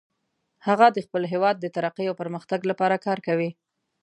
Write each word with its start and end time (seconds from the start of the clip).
هغه 0.67 0.87
د 0.95 0.97
خپل 1.05 1.23
هیواد 1.33 1.55
د 1.59 1.65
ترقۍ 1.75 2.05
او 2.09 2.19
پرمختګ 2.23 2.59
لپاره 2.71 2.95
کار 3.05 3.19
کوي 3.27 3.49